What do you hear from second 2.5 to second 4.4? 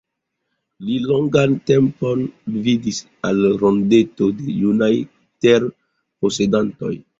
gvidis al Rondeto